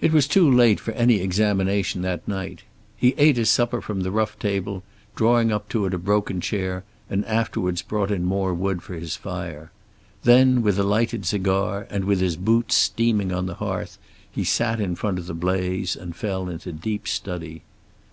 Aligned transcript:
It 0.00 0.10
was 0.12 0.26
too 0.26 0.50
late 0.50 0.80
for 0.80 0.90
any 0.94 1.20
examination 1.20 2.02
that 2.02 2.26
night. 2.26 2.64
He 2.96 3.14
ate 3.16 3.36
his 3.36 3.48
supper 3.48 3.80
from 3.80 4.00
the 4.00 4.10
rough 4.10 4.36
table, 4.40 4.82
drawing 5.14 5.52
up 5.52 5.68
to 5.68 5.86
it 5.86 5.94
a 5.94 5.98
broken 5.98 6.40
chair, 6.40 6.82
and 7.08 7.24
afterwards 7.26 7.80
brought 7.80 8.10
in 8.10 8.24
more 8.24 8.52
wood 8.52 8.82
for 8.82 8.94
his 8.94 9.14
fire. 9.14 9.70
Then, 10.24 10.62
with 10.62 10.80
a 10.80 10.82
lighted 10.82 11.26
cigar, 11.26 11.86
and 11.90 12.06
with 12.06 12.18
his 12.18 12.34
boots 12.36 12.74
steaming 12.74 13.30
on 13.32 13.46
the 13.46 13.54
hearth, 13.54 13.98
he 14.28 14.42
sat 14.42 14.80
in 14.80 14.96
front 14.96 15.16
of 15.16 15.26
the 15.26 15.32
blaze 15.32 15.94
and 15.94 16.16
fell 16.16 16.48
into 16.48 16.72
deep 16.72 17.06
study. 17.06 17.62